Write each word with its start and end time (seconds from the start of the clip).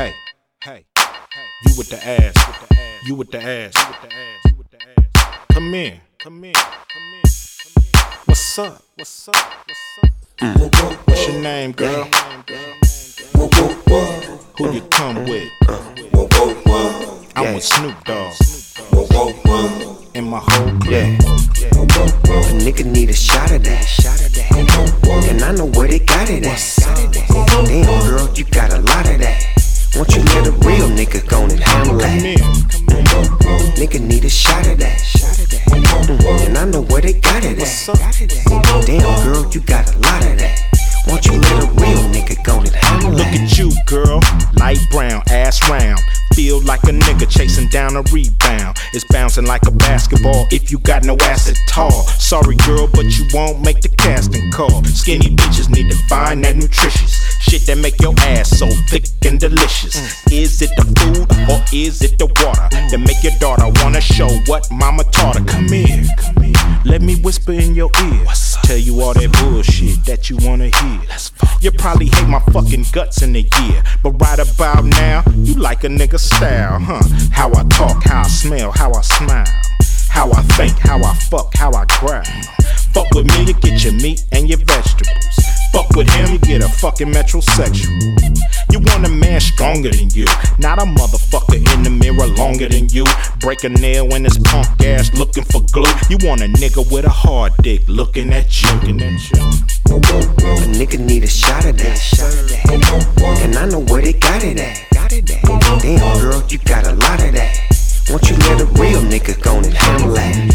Hey, 0.00 0.14
hey, 0.64 0.86
hey. 0.96 1.46
you 1.66 1.76
with 1.76 1.90
the 1.90 1.96
ass, 1.96 2.34
with 2.46 2.70
the 2.70 2.74
ass. 2.74 3.06
you 3.06 3.14
with 3.14 3.30
the 3.30 3.38
ass. 3.38 3.74
You 3.76 3.86
with 3.86 4.00
the 4.00 4.16
ass, 4.16 4.40
you 4.46 4.56
with 4.56 4.70
the 4.70 4.78
ass. 4.78 5.36
Come 5.52 5.74
in, 5.74 6.00
come 6.18 6.42
in, 6.42 6.54
come 6.54 6.72
in. 7.12 7.22
Come 7.22 7.84
in. 7.84 7.92
What's 8.24 8.58
up? 8.58 8.82
What's 8.96 9.28
up? 9.28 9.36
What's 9.36 9.98
up? 10.02 11.06
What's 11.06 11.28
your 11.28 11.42
name, 11.42 11.72
girl? 11.72 12.04
Who 14.56 14.72
you 14.72 14.80
come 14.88 15.26
with? 15.26 15.50
I'm 17.36 17.54
with 17.54 17.64
Snoop 17.64 18.02
Dogg 18.04 18.32
and 20.14 20.26
my 20.30 20.38
whole 20.38 20.68
Yeah. 20.90 21.18
clique. 21.18 21.50
A 22.32 22.52
nigga 22.64 22.86
need 22.86 23.10
a 23.10 23.12
got 37.30 37.44
it 37.44 37.58
at. 37.60 38.86
Damn, 38.86 39.24
girl, 39.24 39.50
you 39.52 39.60
got 39.60 39.94
a 39.94 39.98
lot 39.98 40.24
of 40.26 40.38
that. 40.38 40.70
Won't 41.06 41.24
you 41.26 41.32
let 41.32 41.62
a 41.62 41.66
real 41.80 42.02
nigga 42.12 42.42
go 42.44 42.58
and 42.58 42.68
handle 42.68 43.12
Look 43.12 43.26
at 43.26 43.58
you, 43.58 43.72
girl. 43.86 44.20
Light 44.58 44.78
brown, 44.90 45.22
ass 45.30 45.68
round. 45.68 46.00
Feel 46.34 46.62
like 46.62 46.82
a 46.84 46.92
nigga 46.92 47.28
chasing 47.28 47.68
down 47.68 47.96
a 47.96 48.02
rebound. 48.12 48.78
It's 48.92 49.04
bouncing 49.04 49.46
like 49.46 49.66
a 49.66 49.70
basketball 49.70 50.46
if 50.50 50.70
you 50.70 50.78
got 50.78 51.04
no 51.04 51.16
ass 51.22 51.48
at 51.48 51.78
all. 51.78 52.06
Sorry, 52.18 52.56
girl, 52.66 52.88
but 52.92 53.06
you 53.18 53.26
won't 53.32 53.60
make 53.64 53.80
the 53.80 53.88
casting 53.88 54.50
call. 54.52 54.84
Skinny 54.84 55.34
bitches 55.36 55.68
need 55.70 55.90
to 55.90 55.96
find 56.08 56.44
that 56.44 56.56
nutritious 56.56 57.19
shit 57.40 57.66
that 57.66 57.78
make 57.78 58.00
your 58.00 58.14
ass 58.20 58.58
so 58.58 58.68
thick 58.88 59.06
and 59.24 59.40
delicious. 59.40 59.96
Is 60.30 60.62
it 60.62 60.70
the 60.76 60.84
food 61.00 61.26
or 61.48 61.58
is 61.72 62.02
it 62.02 62.18
the 62.18 62.26
water 62.26 62.68
that 62.70 63.00
make 63.00 63.22
your 63.22 63.36
daughter 63.40 63.66
wanna 63.82 64.00
show 64.00 64.28
what 64.46 64.68
mama 64.70 65.04
taught 65.04 65.38
her? 65.38 65.44
Come 65.44 65.68
here, 65.68 66.04
come 66.16 66.42
here. 66.42 66.54
Let 66.84 67.02
me 67.02 67.16
whisper 67.16 67.52
in 67.52 67.74
your 67.74 67.90
ear. 68.04 68.26
Tell 68.64 68.78
you 68.78 69.00
all 69.00 69.14
that 69.14 69.32
bullshit 69.40 70.04
that 70.04 70.30
you 70.30 70.36
wanna 70.40 70.68
hear. 70.68 71.00
You 71.60 71.70
probably 71.72 72.06
hate 72.06 72.28
my 72.28 72.40
fucking 72.52 72.86
guts 72.92 73.22
in 73.22 73.34
a 73.36 73.40
year, 73.40 73.82
but 74.02 74.12
right 74.12 74.38
about 74.38 74.84
now, 74.84 75.22
you 75.34 75.54
like 75.54 75.84
a 75.84 75.88
nigga 75.88 76.18
style, 76.18 76.78
huh? 76.80 77.02
How 77.32 77.48
I 77.52 77.64
talk, 77.64 78.04
how 78.04 78.22
I 78.22 78.28
smell, 78.28 78.70
how 78.72 78.92
I 78.92 79.00
smile. 79.02 79.46
How 80.08 80.30
I 80.32 80.42
think, 80.58 80.76
how 80.78 80.98
I 81.02 81.14
fuck, 81.30 81.54
how 81.54 81.72
I 81.72 81.84
growl. 81.86 82.24
Fuck 82.92 83.14
with 83.14 83.26
me, 83.26 83.44
you 83.44 83.54
get 83.54 83.84
your 83.84 83.92
meat 83.94 84.24
and 84.32 84.48
your 84.48 84.58
vegetables. 84.58 85.36
Fuck 85.72 85.90
with 85.90 86.10
him, 86.10 86.39
you 86.82 86.90
get 86.90 87.04
a 87.04 87.04
fucking 87.04 87.12
metrosexual. 87.12 88.40
You 88.72 88.78
want 88.80 89.06
a 89.06 89.10
man 89.10 89.40
stronger 89.40 89.90
than 89.90 90.10
you, 90.10 90.26
not 90.58 90.78
a 90.78 90.84
motherfucker 90.84 91.56
in 91.74 91.82
the 91.82 91.90
mirror 91.90 92.26
longer 92.26 92.68
than 92.68 92.88
you. 92.88 93.04
Break 93.38 93.64
a 93.64 93.68
nail 93.68 94.14
in 94.14 94.24
his 94.24 94.38
punk 94.38 94.68
ass 94.84 95.12
looking 95.14 95.44
for 95.44 95.60
glue. 95.72 95.92
You 96.08 96.18
want 96.26 96.42
a 96.42 96.46
nigga 96.46 96.90
with 96.92 97.04
a 97.04 97.10
hard 97.10 97.52
dick 97.62 97.82
looking 97.88 98.32
at 98.32 98.62
you. 98.62 98.70
Looking 98.72 99.02
at 99.02 99.30
you. 99.30 99.40
A 99.86 100.66
nigga 100.78 100.98
need 100.98 101.24
a 101.24 101.26
shot 101.26 101.64
of 101.64 101.76
that. 101.78 102.00
And 103.42 103.56
I 103.56 103.66
know 103.66 103.80
where 103.80 104.02
they 104.02 104.12
got 104.12 104.44
it 104.44 104.58
at. 104.58 104.86
Damn, 105.80 106.20
girl, 106.20 106.42
you 106.48 106.58
got 106.58 106.86
a 106.86 106.94
lot 106.94 107.22
of 107.24 107.32
that. 107.32 107.60
Won't 108.08 108.28
you 108.28 108.36
let 108.36 108.60
a 108.60 108.66
real 108.80 109.00
nigga 109.02 109.40
go 109.42 109.56
and 109.56 109.66
handle 109.66 110.14
that? 110.14 110.49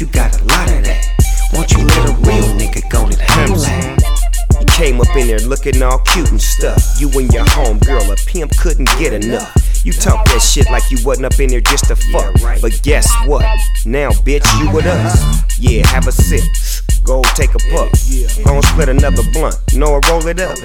You 0.00 0.06
got 0.06 0.40
a 0.40 0.44
lot 0.44 0.68
of 0.70 0.84
that. 0.84 1.04
Won't 1.52 1.70
you 1.72 1.84
let 1.84 2.08
a 2.08 2.12
real 2.22 2.48
nigga 2.56 2.88
go 2.90 3.04
and 3.04 3.14
handle 3.14 3.58
that? 3.58 4.02
You 4.60 4.66
came 4.66 5.00
up 5.00 5.14
in 5.16 5.26
there 5.26 5.40
looking 5.40 5.82
all 5.82 5.98
cute 5.98 6.30
and 6.30 6.40
stuff. 6.40 6.80
You 6.98 7.08
and 7.18 7.32
your 7.32 7.44
homegirl, 7.44 8.12
a 8.12 8.16
pimp 8.30 8.56
couldn't 8.58 8.88
get 8.98 9.12
enough. 9.12 9.52
You 9.84 9.92
talk 9.92 10.24
that 10.26 10.40
shit 10.40 10.70
like 10.70 10.90
you 10.90 10.98
wasn't 11.04 11.26
up 11.26 11.40
in 11.40 11.50
there 11.50 11.60
just 11.60 11.86
to 11.86 11.96
fuck. 11.96 12.34
right 12.42 12.60
But 12.62 12.80
guess 12.82 13.10
what? 13.26 13.44
Now, 13.84 14.10
bitch, 14.10 14.46
you 14.60 14.72
with 14.72 14.86
us. 14.86 15.58
Yeah, 15.58 15.86
have 15.88 16.06
a 16.06 16.12
sip. 16.12 16.44
Go 17.04 17.22
take 17.34 17.50
a 17.54 17.58
puff. 17.70 17.90
Go 18.44 18.54
and 18.54 18.64
split 18.64 18.88
another 18.88 19.22
blunt. 19.32 19.56
Know 19.74 19.98
roll 20.08 20.26
it 20.26 20.40
up. 20.40 20.58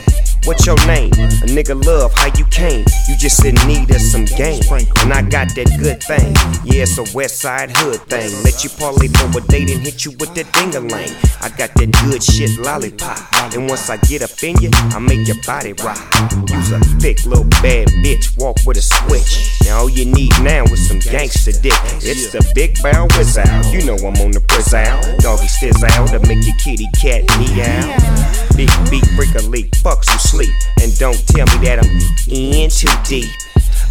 What's 0.47 0.65
your 0.65 0.77
name? 0.87 1.11
A 1.11 1.47
nigga 1.51 1.75
love 1.85 2.13
how 2.13 2.31
you 2.37 2.45
came. 2.45 2.85
You 3.09 3.17
just 3.17 3.43
in 3.43 3.55
need 3.67 3.91
of 3.91 3.99
some 3.99 4.23
game. 4.23 4.63
And 4.71 5.11
I 5.11 5.21
got 5.21 5.53
that 5.59 5.67
good 5.77 6.01
thing. 6.01 6.31
Yeah, 6.63 6.87
it's 6.87 6.97
a 6.97 7.03
west 7.13 7.41
side 7.41 7.75
hood 7.75 7.99
thing. 8.07 8.31
Let 8.45 8.63
you 8.63 8.69
parlay 8.69 9.09
for 9.09 9.27
a 9.37 9.41
date 9.41 9.69
and 9.69 9.83
hit 9.83 10.05
you 10.05 10.11
with 10.11 10.33
that 10.35 10.45
dingaling. 10.55 11.11
I 11.43 11.49
got 11.49 11.75
that 11.75 11.91
good 12.07 12.23
shit 12.23 12.57
lollipop. 12.63 13.19
And 13.53 13.67
once 13.67 13.89
I 13.89 13.97
get 14.07 14.21
up 14.23 14.31
in 14.41 14.55
you, 14.61 14.69
I 14.95 14.99
make 14.99 15.27
your 15.27 15.35
body 15.45 15.73
rock. 15.83 15.99
Use 16.47 16.71
a 16.71 16.79
thick 17.03 17.25
little 17.25 17.43
bad 17.59 17.91
bitch, 17.99 18.37
walk 18.37 18.55
with 18.65 18.77
a 18.77 18.81
switch. 18.81 19.51
Now 19.65 19.79
all 19.79 19.89
you 19.89 20.05
need 20.05 20.31
now 20.39 20.63
is 20.71 20.87
some 20.87 20.99
gangster 20.99 21.51
dick. 21.51 21.75
It's 21.99 22.31
the 22.31 22.39
big 22.55 22.81
bow 22.81 23.03
out. 23.03 23.73
You 23.73 23.83
know 23.83 23.99
I'm 23.99 24.15
on 24.23 24.31
the 24.31 24.39
prison. 24.47 24.87
Doggy 25.19 25.51
stiz 25.51 25.83
out 25.83 26.07
to 26.15 26.19
make 26.23 26.39
your 26.47 26.55
kitty 26.63 26.87
cat 26.95 27.27
meow. 27.35 28.37
Big 28.55 28.71
beat 28.89 29.05
break 29.15 29.35
a 29.35 29.43
leak, 29.49 29.69
fucks 29.83 30.07
you 30.07 30.36
sleep. 30.37 30.53
And 30.81 30.95
don't 30.97 31.17
tell 31.27 31.45
me 31.47 31.65
that 31.65 31.79
I'm 31.81 31.89
in 32.31 32.69
too 32.69 32.93
deep. 33.03 33.29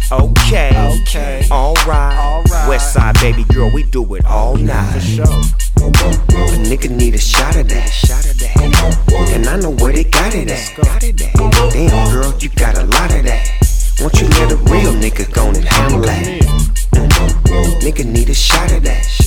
Okay, 0.09 0.71
Okay. 1.01 1.45
alright. 1.51 2.17
Alright. 2.17 2.69
West 2.69 2.93
side 2.93 3.15
baby 3.19 3.43
girl, 3.53 3.69
we 3.73 3.83
do 3.83 4.15
it 4.15 4.23
all 4.25 4.55
night. 4.55 4.93
For 4.93 4.99
Show. 4.99 5.23
A 5.83 6.57
nigga 6.69 6.89
need 6.89 7.15
a 7.15 7.17
shot 7.17 7.55
of 7.57 7.67
that. 7.67 7.91
And 9.35 9.47
I 9.47 9.57
know 9.57 9.71
where 9.71 9.91
they 9.91 10.05
got 10.05 10.33
it 10.33 10.49
at. 10.49 11.71
Damn, 11.73 12.11
girl, 12.11 12.33
you 12.39 12.49
got 12.49 12.77
a 12.77 12.83
lot 12.85 13.13
of 13.13 13.23
that. 13.25 13.43
Won't 13.99 14.21
you 14.21 14.27
let 14.39 14.51
a 14.51 14.55
real 14.71 14.93
nigga 14.93 15.31
go 15.33 15.47
and 15.47 15.57
handle 15.57 16.01
that? 16.01 16.23
Nigga 17.83 18.05
need 18.05 18.29
a 18.29 18.33
shot 18.33 18.71
of 18.71 18.83
that. 18.83 19.26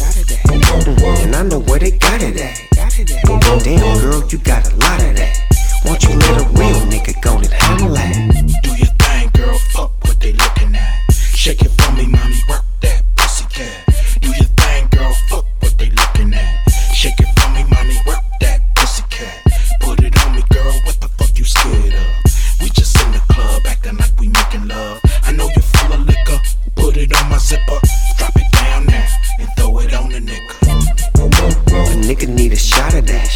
Nigga 32.11 32.27
need 32.29 32.53
a 32.53 32.57
shot 32.57 32.93
of 32.95 33.07
that. 33.07 33.31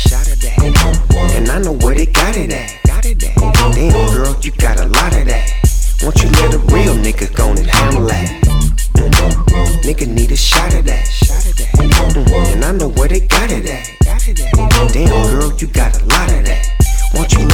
And 1.37 1.49
I 1.49 1.61
know 1.61 1.75
where 1.75 1.95
they 1.95 2.07
got 2.07 2.37
it 2.37 2.51
at. 2.51 2.75
Damn, 3.73 3.93
girl, 4.12 4.37
you 4.41 4.51
got 4.51 4.81
a 4.81 4.87
lot 4.87 5.15
of 5.15 5.27
that. 5.27 5.47
Won't 6.03 6.21
you 6.21 6.29
let 6.31 6.55
a 6.55 6.59
real 6.75 6.95
nigga 6.97 7.33
go 7.37 7.51
and 7.51 7.67
handle 7.67 8.07
that? 8.07 8.43
Nigga 9.85 10.09
need 10.09 10.33
a 10.33 10.37
shot 10.37 10.75
of 10.75 10.85
that. 10.87 11.07
And 12.53 12.65
I 12.65 12.73
know 12.73 12.89
where 12.89 13.07
they 13.07 13.21
got 13.21 13.49
it 13.53 13.65
at. 13.67 13.87
Damn, 14.93 15.39
girl, 15.39 15.53
you 15.56 15.69
got 15.69 15.95
a 16.03 16.05
lot 16.06 16.33
of 16.33 16.45
that. 16.45 17.53